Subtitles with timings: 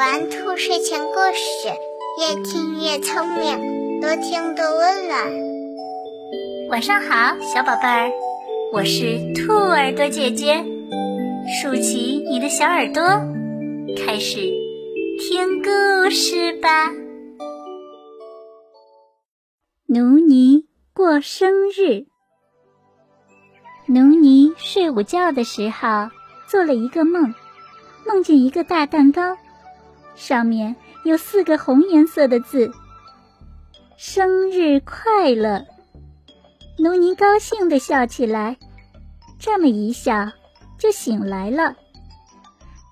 [0.00, 1.68] 玩兔睡前故事，
[2.18, 5.30] 越听越聪明，多听多温暖。
[6.70, 8.10] 晚上好，小宝贝儿，
[8.72, 10.64] 我是兔耳朵姐姐，
[11.60, 13.02] 竖起你的小耳朵，
[13.94, 14.40] 开始
[15.18, 16.90] 听故事吧。
[19.84, 20.64] 奴尼
[20.94, 22.06] 过生日。
[23.86, 26.08] 奴尼睡午觉的时候，
[26.48, 27.34] 做了一个梦，
[28.06, 29.36] 梦见一个大蛋糕。
[30.20, 32.70] 上面有四个红颜色的字
[33.96, 35.64] ：“生日快乐。”
[36.78, 38.58] 奴尼高兴地笑起来，
[39.38, 40.30] 这么一笑，
[40.78, 41.74] 就醒来了。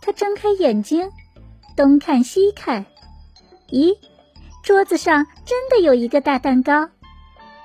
[0.00, 1.10] 他睁开眼睛，
[1.76, 2.86] 东看西看，
[3.68, 3.94] 咦，
[4.62, 6.88] 桌子上真的有一个大蛋糕，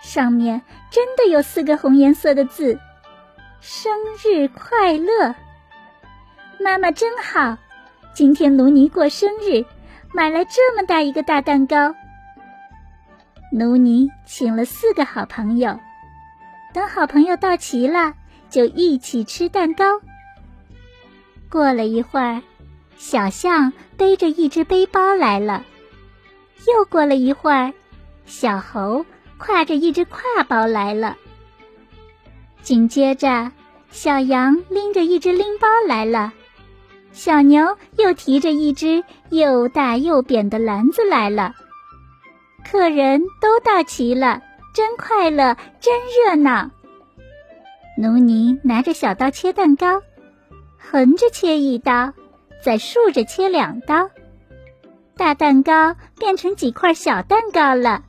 [0.02, 2.78] 上面真的有四个红颜色的字
[3.62, 3.94] ：“生
[4.26, 5.34] 日快乐。”
[6.60, 7.58] 妈妈真好。
[8.14, 9.66] 今天卢尼过生日，
[10.14, 11.96] 买了这么大一个大蛋糕。
[13.52, 15.80] 卢尼请了四个好朋友，
[16.74, 18.14] 等好朋友到齐了，
[18.52, 20.00] 就一起吃蛋糕。
[21.50, 22.40] 过了一会儿，
[22.98, 25.66] 小象背着一只背包来了。
[26.68, 27.74] 又过了一会儿，
[28.28, 29.04] 小猴
[29.40, 31.18] 挎着一只挎包来了。
[32.62, 33.52] 紧接着，
[33.90, 36.32] 小羊拎着一只拎包来了。
[37.14, 41.54] 小牛又提着一只又大又扁的篮子来了，
[42.70, 44.42] 客人都到齐了，
[44.74, 46.72] 真快乐，真热闹。
[48.00, 50.02] 奴尼拿着小刀切蛋糕，
[50.80, 52.14] 横着切一刀，
[52.64, 54.10] 再竖着切两刀，
[55.16, 58.04] 大蛋糕变成几块小蛋糕了。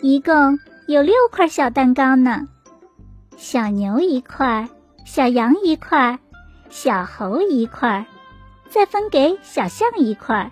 [0.00, 2.48] 一共有六块小蛋糕呢，
[3.36, 4.68] 小牛一块，
[5.06, 6.18] 小羊一块。
[6.72, 8.06] 小猴一块儿，
[8.70, 10.50] 再分给小象一块儿。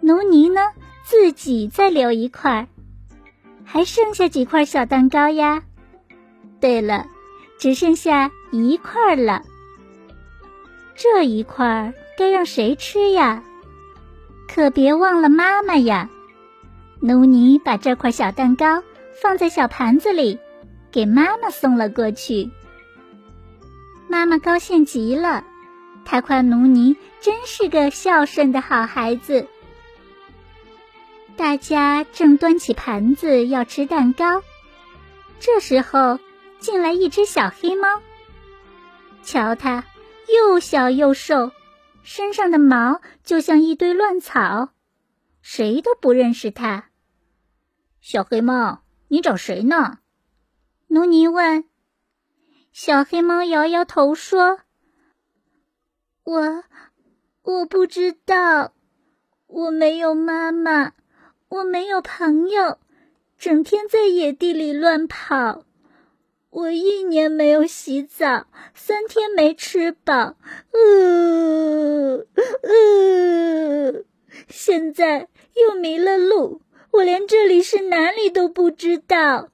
[0.00, 0.60] 奴尼呢，
[1.04, 2.66] 自己再留一块儿，
[3.64, 5.62] 还剩下几块小蛋糕呀？
[6.60, 7.06] 对了，
[7.60, 9.42] 只剩下一块了。
[10.96, 13.44] 这一块该让谁吃呀？
[14.52, 16.10] 可别忘了妈妈呀！
[17.00, 18.82] 奴尼把这块小蛋糕
[19.22, 20.40] 放在小盘子里，
[20.90, 22.50] 给妈妈送了过去。
[24.10, 25.44] 妈妈高兴极了，
[26.04, 29.46] 她夸奴尼真是个孝顺的好孩子。
[31.36, 34.42] 大家正端起盘子要吃蛋糕，
[35.38, 36.18] 这时候
[36.58, 37.86] 进来一只小黑猫。
[39.22, 39.84] 瞧它
[40.26, 41.52] 又小又瘦，
[42.02, 44.70] 身上的毛就像一堆乱草，
[45.40, 46.86] 谁都不认识它。
[48.00, 49.98] 小黑猫，你找谁呢？
[50.88, 51.69] 奴尼问。
[52.72, 54.60] 小黑猫摇摇头说
[56.24, 56.64] ：“我
[57.42, 58.72] 我不知道，
[59.48, 60.92] 我没有妈妈，
[61.48, 62.78] 我没有朋友，
[63.36, 65.64] 整天在野地里乱跑。
[66.50, 70.36] 我一年没有洗澡，三天没吃饱，
[70.72, 72.24] 呃
[72.62, 74.04] 呃，
[74.48, 79.48] 现在又迷了路，我连这里是哪里都不知道。”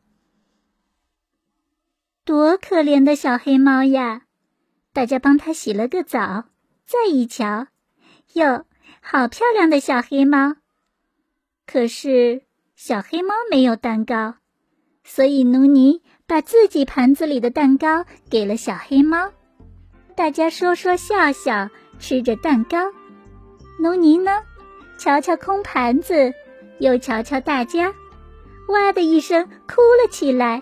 [2.26, 4.22] 多可怜的小黑猫呀！
[4.92, 6.46] 大家帮它洗了个澡，
[6.84, 7.68] 再一瞧，
[8.32, 8.64] 哟，
[9.00, 10.56] 好漂亮的小黑猫！
[11.68, 12.42] 可是
[12.74, 14.34] 小黑猫没有蛋糕，
[15.04, 19.30] 所以奴尼把自己盘子里的蛋糕给了小黑猫。
[20.16, 21.70] 大家说说笑笑，
[22.00, 22.78] 吃着蛋糕。
[23.78, 24.42] 奴尼呢，
[24.98, 26.34] 瞧瞧空盘子，
[26.80, 27.94] 又瞧瞧大家，
[28.66, 30.60] 哇的一声哭了起来。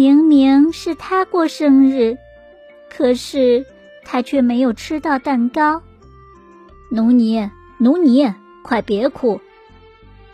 [0.00, 2.16] 明明是他过生日，
[2.88, 3.66] 可是
[4.02, 5.82] 他却没有吃到蛋糕。
[6.90, 9.42] 奴尼，奴尼，快别哭！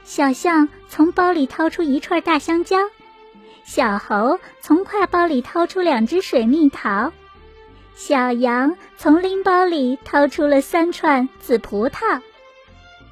[0.05, 2.79] 小象从包里掏出一串大香蕉，
[3.65, 7.13] 小猴从挎包里掏出两只水蜜桃，
[7.97, 12.21] 小羊从拎包里掏出了三串紫葡萄。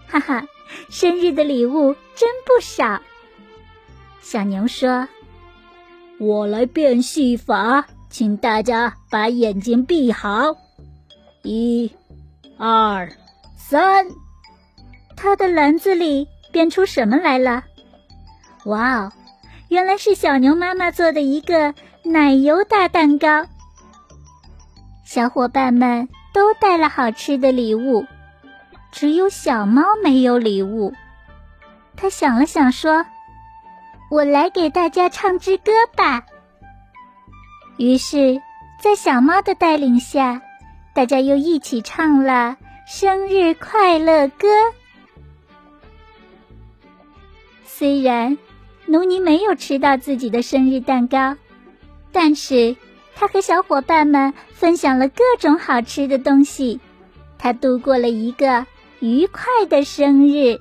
[0.06, 0.46] 哈哈，
[0.88, 3.02] 生日的礼物真不少。
[4.20, 5.08] 小牛说。
[6.24, 10.56] 我来变戏法，请大家把眼睛闭好。
[11.42, 11.92] 一、
[12.56, 13.12] 二、
[13.58, 14.06] 三，
[15.14, 17.62] 他的篮子里变出什么来了？
[18.64, 19.12] 哇哦，
[19.68, 21.74] 原来是小牛妈妈做的一个
[22.04, 23.44] 奶油大蛋糕。
[25.04, 28.06] 小伙伴们都带了好吃的礼物，
[28.90, 30.94] 只有小猫没有礼物。
[31.94, 33.04] 他想了想说。
[34.14, 36.24] 我来给大家唱支歌吧。
[37.78, 38.40] 于是，
[38.80, 40.40] 在小猫的带领下，
[40.94, 42.56] 大家又一起唱了
[42.86, 44.46] 生日快乐歌。
[47.64, 48.38] 虽然
[48.86, 51.36] 努尼没有吃到自己的生日蛋糕，
[52.12, 52.76] 但是
[53.16, 56.78] 他和小伙伴们分享了各种好吃的东西，
[57.36, 58.64] 他度过了一个
[59.00, 60.60] 愉快的生日。